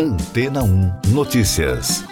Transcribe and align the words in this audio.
Antena 0.00 0.62
1 0.62 0.92
Notícias. 1.08 2.04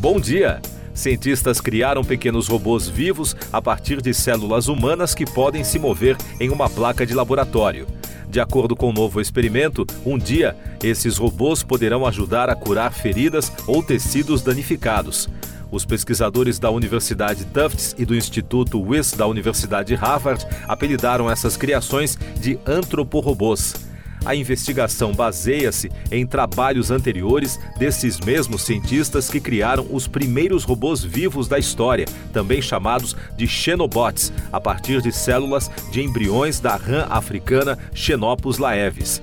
Bom 0.00 0.18
dia! 0.18 0.60
Cientistas 0.92 1.60
criaram 1.60 2.02
pequenos 2.02 2.48
robôs 2.48 2.88
vivos 2.88 3.36
a 3.52 3.62
partir 3.62 4.02
de 4.02 4.12
células 4.12 4.66
humanas 4.66 5.14
que 5.14 5.24
podem 5.24 5.62
se 5.62 5.78
mover 5.78 6.16
em 6.40 6.50
uma 6.50 6.68
placa 6.68 7.06
de 7.06 7.14
laboratório. 7.14 7.86
De 8.28 8.40
acordo 8.40 8.74
com 8.74 8.86
o 8.86 8.90
um 8.90 8.92
novo 8.92 9.20
experimento, 9.20 9.86
um 10.04 10.18
dia 10.18 10.56
esses 10.82 11.16
robôs 11.16 11.62
poderão 11.62 12.04
ajudar 12.04 12.50
a 12.50 12.56
curar 12.56 12.92
feridas 12.92 13.52
ou 13.68 13.84
tecidos 13.84 14.42
danificados. 14.42 15.28
Os 15.72 15.86
pesquisadores 15.86 16.58
da 16.58 16.70
Universidade 16.70 17.46
Tufts 17.46 17.94
e 17.98 18.04
do 18.04 18.14
Instituto 18.14 18.78
Wyss 18.78 19.12
da 19.12 19.26
Universidade 19.26 19.94
Harvard 19.94 20.46
apelidaram 20.68 21.30
essas 21.30 21.56
criações 21.56 22.18
de 22.38 22.58
antroporobôs. 22.66 23.74
A 24.22 24.36
investigação 24.36 25.12
baseia-se 25.12 25.90
em 26.10 26.26
trabalhos 26.26 26.90
anteriores 26.90 27.58
desses 27.78 28.20
mesmos 28.20 28.62
cientistas 28.62 29.30
que 29.30 29.40
criaram 29.40 29.86
os 29.90 30.06
primeiros 30.06 30.62
robôs 30.62 31.02
vivos 31.02 31.48
da 31.48 31.58
história, 31.58 32.04
também 32.32 32.60
chamados 32.60 33.16
de 33.36 33.48
xenobots, 33.48 34.30
a 34.52 34.60
partir 34.60 35.00
de 35.00 35.10
células 35.10 35.70
de 35.90 36.02
embriões 36.02 36.60
da 36.60 36.76
rã 36.76 37.06
africana 37.08 37.78
Xenopus 37.94 38.58
laevis. 38.58 39.22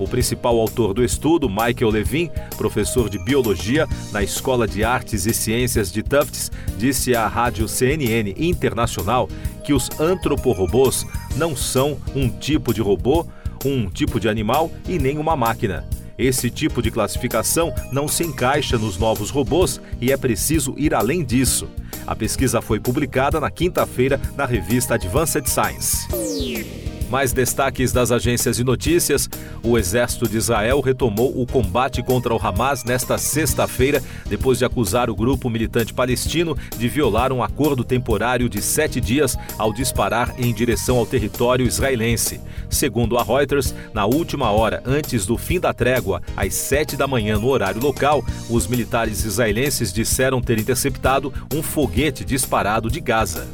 O 0.00 0.08
principal 0.08 0.58
autor 0.58 0.94
do 0.94 1.04
estudo, 1.04 1.46
Michael 1.46 1.90
Levin, 1.90 2.30
professor 2.56 3.10
de 3.10 3.22
biologia 3.22 3.86
na 4.10 4.22
Escola 4.22 4.66
de 4.66 4.82
Artes 4.82 5.26
e 5.26 5.34
Ciências 5.34 5.92
de 5.92 6.02
Tufts, 6.02 6.50
disse 6.78 7.14
à 7.14 7.28
rádio 7.28 7.68
CNN 7.68 8.34
Internacional 8.38 9.28
que 9.62 9.74
os 9.74 9.90
antroporobôs 10.00 11.06
não 11.36 11.54
são 11.54 11.98
um 12.14 12.30
tipo 12.30 12.72
de 12.72 12.80
robô, 12.80 13.26
um 13.62 13.90
tipo 13.90 14.18
de 14.18 14.26
animal 14.26 14.72
e 14.88 14.98
nem 14.98 15.18
uma 15.18 15.36
máquina. 15.36 15.86
Esse 16.16 16.48
tipo 16.50 16.80
de 16.80 16.90
classificação 16.90 17.70
não 17.92 18.08
se 18.08 18.24
encaixa 18.24 18.78
nos 18.78 18.96
novos 18.96 19.28
robôs 19.28 19.82
e 20.00 20.10
é 20.10 20.16
preciso 20.16 20.74
ir 20.78 20.94
além 20.94 21.22
disso. 21.22 21.68
A 22.06 22.16
pesquisa 22.16 22.62
foi 22.62 22.80
publicada 22.80 23.38
na 23.38 23.50
quinta-feira 23.50 24.18
na 24.34 24.46
revista 24.46 24.94
Advanced 24.94 25.46
Science. 25.46 26.08
Mais 27.10 27.32
destaques 27.32 27.92
das 27.92 28.12
agências 28.12 28.56
de 28.56 28.64
notícias: 28.64 29.28
o 29.64 29.76
exército 29.76 30.28
de 30.28 30.36
Israel 30.36 30.80
retomou 30.80 31.40
o 31.40 31.44
combate 31.44 32.02
contra 32.02 32.32
o 32.32 32.38
Hamas 32.38 32.84
nesta 32.84 33.18
sexta-feira, 33.18 34.00
depois 34.26 34.58
de 34.58 34.64
acusar 34.64 35.10
o 35.10 35.14
grupo 35.14 35.50
militante 35.50 35.92
palestino 35.92 36.56
de 36.78 36.88
violar 36.88 37.32
um 37.32 37.42
acordo 37.42 37.82
temporário 37.82 38.48
de 38.48 38.62
sete 38.62 39.00
dias 39.00 39.36
ao 39.58 39.72
disparar 39.72 40.34
em 40.38 40.54
direção 40.54 40.98
ao 40.98 41.06
território 41.06 41.66
israelense. 41.66 42.40
Segundo 42.68 43.18
a 43.18 43.24
Reuters, 43.24 43.74
na 43.92 44.06
última 44.06 44.50
hora 44.50 44.80
antes 44.86 45.26
do 45.26 45.36
fim 45.36 45.58
da 45.58 45.74
trégua, 45.74 46.22
às 46.36 46.54
sete 46.54 46.96
da 46.96 47.08
manhã 47.08 47.38
no 47.38 47.48
horário 47.48 47.82
local, 47.82 48.24
os 48.48 48.68
militares 48.68 49.24
israelenses 49.24 49.92
disseram 49.92 50.40
ter 50.40 50.58
interceptado 50.58 51.32
um 51.52 51.60
foguete 51.62 52.24
disparado 52.24 52.88
de 52.88 53.00
Gaza. 53.00 53.48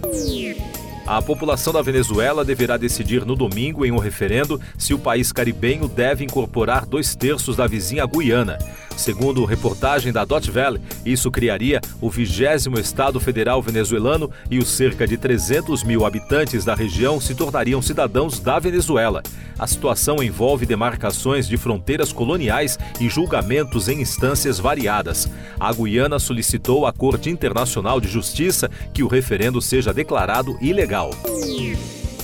A 1.07 1.23
população 1.23 1.73
da 1.73 1.81
Venezuela 1.81 2.45
deverá 2.45 2.77
decidir 2.77 3.25
no 3.25 3.37
domingo, 3.37 3.87
em 3.87 3.93
um 3.93 3.99
referendo, 3.99 4.61
se 4.77 4.93
o 4.93 4.99
país 4.99 5.31
caribenho 5.31 5.87
deve 5.87 6.25
incorporar 6.25 6.85
dois 6.85 7.15
terços 7.15 7.57
da 7.57 7.65
vizinha 7.65 8.05
Guiana. 8.05 8.59
Segundo 8.97 9.45
reportagem 9.45 10.13
da 10.13 10.25
Dot 10.25 10.51
Valley, 10.51 10.81
isso 11.05 11.31
criaria 11.31 11.81
o 12.01 12.11
vigésimo 12.11 12.79
estado 12.79 13.21
federal 13.21 13.61
venezuelano 13.61 14.31
e 14.51 14.59
os 14.59 14.69
cerca 14.69 15.07
de 15.07 15.17
300 15.17 15.85
mil 15.85 16.05
habitantes 16.05 16.65
da 16.65 16.75
região 16.75 17.21
se 17.21 17.35
tornariam 17.35 17.83
cidadãos 17.83 18.41
da 18.41 18.59
Venezuela. 18.59 19.23
A 19.59 19.67
situação 19.67 20.23
envolve 20.23 20.67
demarcações 20.67 21.47
de 21.47 21.57
fronteiras 21.57 22.13
coloniais 22.13 22.79
e 23.01 23.09
julgamentos 23.09 23.89
em 23.89 24.01
instâncias 24.01 24.59
variadas. 24.59 25.29
A 25.59 25.73
Guiana 25.73 26.19
solicitou 26.19 26.87
à 26.87 26.93
Corte 26.93 27.31
Internacional 27.31 28.01
de 28.01 28.09
Justiça 28.09 28.71
que 28.93 29.03
o 29.03 29.09
referendo 29.09 29.61
seja 29.61 29.93
declarado 29.93 30.56
ilegal. 30.61 31.11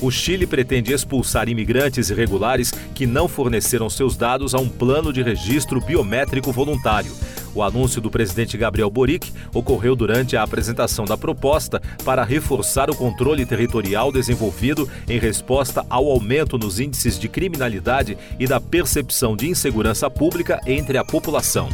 O 0.02 0.10
Chile 0.10 0.48
pretende 0.48 0.92
expulsar 0.92 1.48
imigrantes 1.48 2.10
irregulares 2.10 2.72
que 2.92 3.06
não 3.06 3.28
forneceram 3.28 3.88
seus 3.88 4.16
dados 4.16 4.52
a 4.52 4.58
um 4.58 4.68
plano 4.68 5.12
de 5.12 5.22
registro 5.22 5.80
biométrico 5.80 6.50
voluntário. 6.50 7.12
O 7.54 7.62
anúncio 7.62 8.00
do 8.00 8.10
presidente 8.10 8.58
Gabriel 8.58 8.90
Boric 8.90 9.32
ocorreu 9.54 9.94
durante 9.94 10.36
a 10.36 10.42
apresentação 10.42 11.04
da 11.04 11.16
proposta 11.16 11.80
para 12.04 12.24
reforçar 12.24 12.90
o 12.90 12.96
controle 12.96 13.46
territorial 13.46 14.10
desenvolvido 14.10 14.88
em 15.08 15.20
resposta 15.20 15.86
ao 15.88 16.10
aumento 16.10 16.58
nos 16.58 16.80
índices 16.80 17.16
de 17.16 17.28
criminalidade 17.28 18.18
e 18.40 18.46
da 18.46 18.60
percepção 18.60 19.36
de 19.36 19.48
insegurança 19.48 20.10
pública 20.10 20.58
entre 20.66 20.98
a 20.98 21.04
população. 21.04 21.68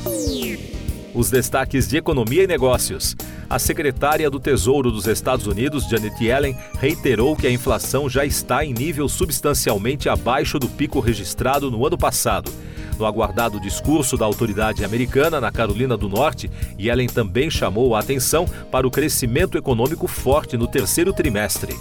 Os 1.18 1.30
destaques 1.30 1.88
de 1.88 1.96
economia 1.96 2.44
e 2.44 2.46
negócios. 2.46 3.16
A 3.50 3.58
secretária 3.58 4.30
do 4.30 4.38
Tesouro 4.38 4.88
dos 4.88 5.08
Estados 5.08 5.48
Unidos, 5.48 5.88
Janet 5.88 6.14
Yellen, 6.24 6.56
reiterou 6.78 7.34
que 7.34 7.44
a 7.44 7.50
inflação 7.50 8.08
já 8.08 8.24
está 8.24 8.64
em 8.64 8.72
nível 8.72 9.08
substancialmente 9.08 10.08
abaixo 10.08 10.60
do 10.60 10.68
pico 10.68 11.00
registrado 11.00 11.72
no 11.72 11.84
ano 11.84 11.98
passado. 11.98 12.52
No 12.96 13.04
aguardado 13.04 13.58
discurso 13.58 14.16
da 14.16 14.24
autoridade 14.24 14.84
americana 14.84 15.40
na 15.40 15.50
Carolina 15.50 15.96
do 15.96 16.08
Norte, 16.08 16.48
Yellen 16.78 17.08
também 17.08 17.50
chamou 17.50 17.96
a 17.96 17.98
atenção 17.98 18.46
para 18.70 18.86
o 18.86 18.90
crescimento 18.90 19.58
econômico 19.58 20.06
forte 20.06 20.56
no 20.56 20.68
terceiro 20.68 21.12
trimestre 21.12 21.74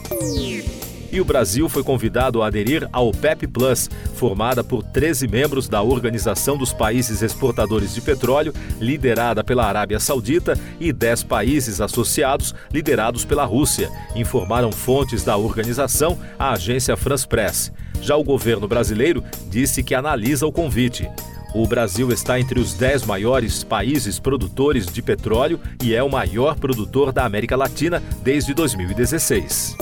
e 1.18 1.22
o 1.22 1.26
Brasil 1.26 1.68
foi 1.68 1.84
convidado 1.84 2.44
a 2.44 2.48
aderir 2.48 2.88
ao 2.94 3.10
OPEP 3.10 3.48
Plus, 3.48 3.90
formada 4.14 4.64
por 4.64 4.84
13 4.84 5.28
membros 5.28 5.68
da 5.68 5.82
Organização 5.82 6.56
dos 6.56 6.72
Países 6.72 7.24
Exportadores 7.24 7.96
de 7.96 8.02
Petróleo, 8.02 8.54
liderada 8.80 9.44
pela 9.44 9.66
Arábia 9.66 10.00
Saudita, 10.00 10.58
e 10.80 10.94
10 10.94 11.24
países 11.24 11.82
associados, 11.82 12.54
liderados 12.72 13.26
pela 13.26 13.46
Rússia, 13.46 13.90
informaram 14.16 14.72
fontes 14.72 15.24
da 15.24 15.36
organização 15.36 16.20
à 16.38 16.52
agência 16.52 16.96
France 16.96 17.28
Press. 17.28 17.72
Já 18.00 18.16
o 18.16 18.24
governo 18.24 18.68
brasileiro 18.68 19.24
disse 19.50 19.82
que 19.82 19.96
analisa 19.96 20.46
o 20.46 20.52
convite. 20.52 21.10
O 21.56 21.66
Brasil 21.66 22.12
está 22.12 22.40
entre 22.40 22.60
os 22.60 22.76
10 22.76 23.08
maiores 23.08 23.64
países 23.64 24.20
produtores 24.20 24.86
de 24.86 25.02
petróleo 25.02 25.60
e 25.82 25.96
é 25.96 26.04
o 26.04 26.12
maior 26.12 26.60
produtor 26.60 27.12
da 27.12 27.26
América 27.26 27.56
Latina 27.56 28.04
desde 28.22 28.54
2016. 28.54 29.76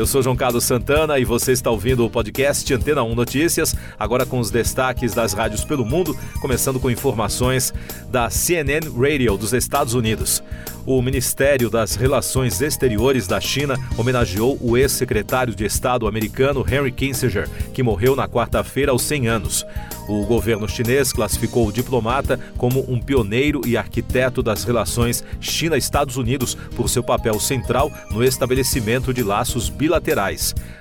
Eu 0.00 0.06
sou 0.06 0.22
João 0.22 0.34
Carlos 0.34 0.64
Santana 0.64 1.18
e 1.18 1.26
você 1.26 1.52
está 1.52 1.70
ouvindo 1.70 2.06
o 2.06 2.08
podcast 2.08 2.72
Antena 2.72 3.02
1 3.02 3.14
Notícias, 3.14 3.76
agora 3.98 4.24
com 4.24 4.38
os 4.38 4.50
destaques 4.50 5.12
das 5.12 5.34
rádios 5.34 5.62
pelo 5.62 5.84
mundo, 5.84 6.16
começando 6.40 6.80
com 6.80 6.90
informações 6.90 7.70
da 8.08 8.30
CNN 8.30 8.88
Radio 8.88 9.36
dos 9.36 9.52
Estados 9.52 9.92
Unidos. 9.92 10.42
O 10.86 11.02
Ministério 11.02 11.68
das 11.68 11.96
Relações 11.96 12.62
Exteriores 12.62 13.26
da 13.26 13.38
China 13.42 13.76
homenageou 13.98 14.56
o 14.62 14.74
ex-secretário 14.74 15.54
de 15.54 15.66
Estado 15.66 16.08
americano 16.08 16.64
Henry 16.66 16.90
Kissinger, 16.90 17.46
que 17.74 17.82
morreu 17.82 18.16
na 18.16 18.26
quarta-feira 18.26 18.92
aos 18.92 19.02
100 19.02 19.28
anos. 19.28 19.66
O 20.08 20.24
governo 20.24 20.68
chinês 20.68 21.12
classificou 21.12 21.68
o 21.68 21.72
diplomata 21.72 22.40
como 22.56 22.84
um 22.90 22.98
pioneiro 22.98 23.60
e 23.64 23.76
arquiteto 23.76 24.42
das 24.42 24.64
relações 24.64 25.22
China-Estados 25.40 26.16
Unidos 26.16 26.56
por 26.74 26.88
seu 26.88 27.02
papel 27.02 27.38
central 27.38 27.92
no 28.10 28.24
estabelecimento 28.24 29.14
de 29.14 29.22
laços 29.22 29.68
bilaterais. 29.68 29.89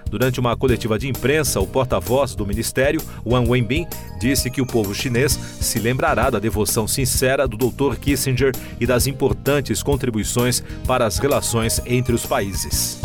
Durante 0.09 0.39
uma 0.39 0.57
coletiva 0.57 0.97
de 0.97 1.07
imprensa, 1.07 1.59
o 1.59 1.67
porta-voz 1.67 2.33
do 2.35 2.45
ministério, 2.45 3.01
Wang 3.25 3.49
Wenbin, 3.49 3.87
disse 4.19 4.49
que 4.49 4.61
o 4.61 4.65
povo 4.65 4.93
chinês 4.93 5.33
se 5.33 5.79
lembrará 5.79 6.29
da 6.29 6.39
devoção 6.39 6.87
sincera 6.87 7.47
do 7.47 7.57
Dr. 7.57 7.95
Kissinger 7.97 8.53
e 8.79 8.85
das 8.85 9.07
importantes 9.07 9.83
contribuições 9.83 10.63
para 10.87 11.05
as 11.05 11.19
relações 11.19 11.79
entre 11.85 12.13
os 12.13 12.25
países. 12.25 12.99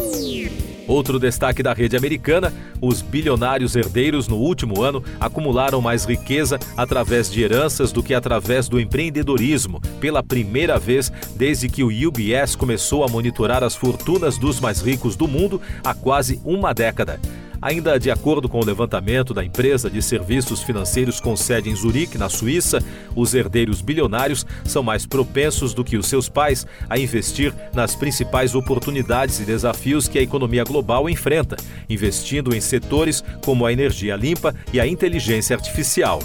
Outro 0.86 1.18
destaque 1.18 1.62
da 1.62 1.72
rede 1.72 1.96
americana: 1.96 2.52
os 2.80 3.00
bilionários 3.00 3.74
herdeiros 3.74 4.28
no 4.28 4.36
último 4.36 4.82
ano 4.82 5.02
acumularam 5.18 5.80
mais 5.80 6.04
riqueza 6.04 6.58
através 6.76 7.30
de 7.30 7.42
heranças 7.42 7.92
do 7.92 8.02
que 8.02 8.14
através 8.14 8.68
do 8.68 8.78
empreendedorismo, 8.78 9.80
pela 10.00 10.22
primeira 10.22 10.78
vez 10.78 11.10
desde 11.34 11.68
que 11.68 11.82
o 11.82 11.88
UBS 11.88 12.54
começou 12.56 13.04
a 13.04 13.08
monitorar 13.08 13.62
as 13.62 13.74
fortunas 13.74 14.38
dos 14.38 14.60
mais 14.60 14.80
ricos 14.80 15.16
do 15.16 15.26
mundo 15.26 15.60
há 15.82 15.94
quase 15.94 16.40
uma 16.44 16.72
década. 16.72 17.18
Ainda 17.64 17.98
de 17.98 18.10
acordo 18.10 18.46
com 18.46 18.60
o 18.60 18.64
levantamento 18.64 19.32
da 19.32 19.42
empresa 19.42 19.88
de 19.88 20.02
serviços 20.02 20.62
financeiros 20.62 21.18
com 21.18 21.34
sede 21.34 21.70
em 21.70 21.74
Zurique, 21.74 22.18
na 22.18 22.28
Suíça, 22.28 22.78
os 23.16 23.32
herdeiros 23.32 23.80
bilionários 23.80 24.44
são 24.66 24.82
mais 24.82 25.06
propensos 25.06 25.72
do 25.72 25.82
que 25.82 25.96
os 25.96 26.06
seus 26.06 26.28
pais 26.28 26.66
a 26.90 26.98
investir 26.98 27.54
nas 27.72 27.96
principais 27.96 28.54
oportunidades 28.54 29.40
e 29.40 29.46
desafios 29.46 30.06
que 30.06 30.18
a 30.18 30.22
economia 30.22 30.62
global 30.62 31.08
enfrenta, 31.08 31.56
investindo 31.88 32.54
em 32.54 32.60
setores 32.60 33.24
como 33.42 33.64
a 33.64 33.72
energia 33.72 34.14
limpa 34.14 34.54
e 34.70 34.78
a 34.78 34.86
inteligência 34.86 35.56
artificial. 35.56 36.18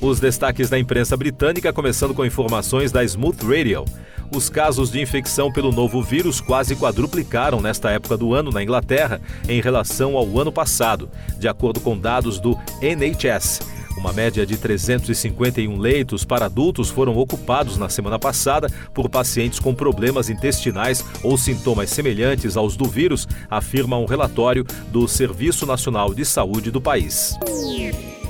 Os 0.00 0.20
destaques 0.20 0.70
da 0.70 0.78
imprensa 0.78 1.16
britânica, 1.16 1.72
começando 1.72 2.14
com 2.14 2.24
informações 2.24 2.92
da 2.92 3.02
Smooth 3.02 3.44
Radio. 3.44 3.84
Os 4.34 4.48
casos 4.48 4.90
de 4.90 4.98
infecção 4.98 5.52
pelo 5.52 5.70
novo 5.70 6.02
vírus 6.02 6.40
quase 6.40 6.74
quadruplicaram 6.74 7.60
nesta 7.60 7.90
época 7.90 8.16
do 8.16 8.32
ano 8.32 8.50
na 8.50 8.62
Inglaterra 8.62 9.20
em 9.46 9.60
relação 9.60 10.16
ao 10.16 10.38
ano 10.38 10.50
passado, 10.50 11.10
de 11.38 11.46
acordo 11.46 11.80
com 11.80 11.98
dados 11.98 12.40
do 12.40 12.58
NHS. 12.80 13.60
Uma 13.94 14.10
média 14.10 14.46
de 14.46 14.56
351 14.56 15.76
leitos 15.76 16.24
para 16.24 16.46
adultos 16.46 16.88
foram 16.88 17.14
ocupados 17.18 17.76
na 17.76 17.90
semana 17.90 18.18
passada 18.18 18.68
por 18.94 19.10
pacientes 19.10 19.60
com 19.60 19.74
problemas 19.74 20.30
intestinais 20.30 21.04
ou 21.22 21.36
sintomas 21.36 21.90
semelhantes 21.90 22.56
aos 22.56 22.74
do 22.74 22.86
vírus, 22.86 23.28
afirma 23.50 23.98
um 23.98 24.06
relatório 24.06 24.64
do 24.90 25.06
Serviço 25.06 25.66
Nacional 25.66 26.14
de 26.14 26.24
Saúde 26.24 26.70
do 26.70 26.80
país 26.80 27.36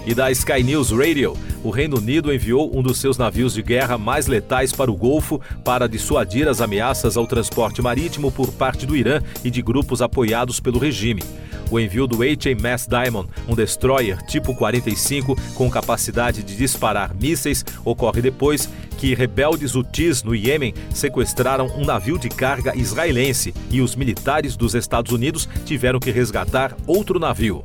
e 0.07 0.15
da 0.15 0.31
Sky 0.31 0.63
News 0.63 0.91
Radio, 0.91 1.37
o 1.63 1.71
Reino 1.71 1.99
Unido 1.99 2.33
enviou 2.33 2.77
um 2.77 2.83
dos 2.83 2.99
seus 2.99 3.17
navios 3.17 3.55
de 3.55 3.63
guerra 3.63 3.97
mais 3.97 4.27
letais 4.27 4.73
para 4.73 4.91
o 4.91 4.97
Golfo 4.97 5.41
para 5.65 5.89
dissuadir 5.89 6.49
as 6.49 6.61
ameaças 6.61 7.17
ao 7.17 7.27
transporte 7.27 7.81
marítimo 7.81 8.33
por 8.33 8.53
parte 8.53 8.85
do 8.85 8.97
Irã 8.97 9.21
e 9.45 9.51
de 9.51 9.63
grupos 9.63 10.03
apoiados 10.03 10.59
pelo 10.59 10.79
regime. 10.79 11.23
O 11.71 11.81
envio 11.81 12.07
do 12.07 12.19
HMS 12.19 12.87
Diamond, 12.87 13.29
um 13.49 13.55
destroyer 13.55 14.21
tipo 14.27 14.55
45 14.55 15.35
com 15.55 15.71
capacidade 15.71 16.43
de 16.43 16.55
disparar 16.55 17.15
mísseis, 17.15 17.65
ocorre 17.85 18.21
depois 18.21 18.69
que 18.99 19.15
rebeldes 19.15 19.75
hutis 19.75 20.23
no 20.23 20.35
Iêmen 20.35 20.75
sequestraram 20.93 21.69
um 21.77 21.85
navio 21.85 22.19
de 22.19 22.29
carga 22.29 22.77
israelense 22.77 23.55
e 23.71 23.81
os 23.81 23.97
militares 23.97 24.55
dos 24.55 24.75
Estados 24.75 25.13
Unidos 25.13 25.49
tiveram 25.65 25.99
que 25.99 26.11
resgatar 26.11 26.77
outro 26.87 27.19
navio. 27.19 27.65